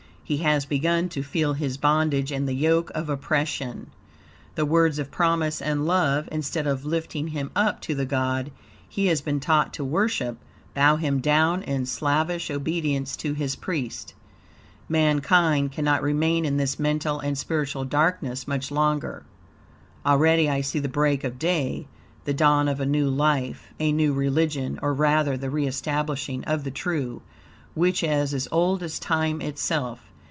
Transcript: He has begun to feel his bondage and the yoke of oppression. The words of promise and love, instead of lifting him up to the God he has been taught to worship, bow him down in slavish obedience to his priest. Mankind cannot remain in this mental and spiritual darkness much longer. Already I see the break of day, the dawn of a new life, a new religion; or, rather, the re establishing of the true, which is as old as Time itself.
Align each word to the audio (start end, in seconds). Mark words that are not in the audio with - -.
He 0.23 0.37
has 0.37 0.63
begun 0.65 1.09
to 1.09 1.23
feel 1.23 1.55
his 1.55 1.75
bondage 1.75 2.31
and 2.31 2.47
the 2.47 2.53
yoke 2.53 2.89
of 2.95 3.09
oppression. 3.09 3.91
The 4.55 4.65
words 4.65 4.97
of 4.97 5.11
promise 5.11 5.61
and 5.61 5.85
love, 5.85 6.29
instead 6.31 6.65
of 6.65 6.85
lifting 6.85 7.27
him 7.27 7.51
up 7.53 7.81
to 7.81 7.93
the 7.95 8.05
God 8.05 8.49
he 8.87 9.07
has 9.07 9.19
been 9.19 9.41
taught 9.41 9.73
to 9.73 9.83
worship, 9.83 10.37
bow 10.73 10.95
him 10.95 11.19
down 11.19 11.63
in 11.63 11.85
slavish 11.85 12.49
obedience 12.49 13.17
to 13.17 13.33
his 13.33 13.57
priest. 13.57 14.13
Mankind 14.87 15.73
cannot 15.73 16.01
remain 16.01 16.45
in 16.45 16.55
this 16.55 16.79
mental 16.79 17.19
and 17.19 17.37
spiritual 17.37 17.83
darkness 17.83 18.47
much 18.47 18.71
longer. 18.71 19.25
Already 20.05 20.49
I 20.49 20.61
see 20.61 20.79
the 20.79 20.87
break 20.87 21.25
of 21.25 21.39
day, 21.39 21.87
the 22.23 22.33
dawn 22.33 22.69
of 22.69 22.79
a 22.79 22.85
new 22.85 23.09
life, 23.09 23.67
a 23.81 23.91
new 23.91 24.13
religion; 24.13 24.79
or, 24.81 24.93
rather, 24.93 25.35
the 25.35 25.49
re 25.49 25.67
establishing 25.67 26.41
of 26.45 26.63
the 26.63 26.71
true, 26.71 27.21
which 27.73 28.01
is 28.01 28.33
as 28.33 28.47
old 28.49 28.81
as 28.81 28.97
Time 28.97 29.41
itself. 29.41 29.99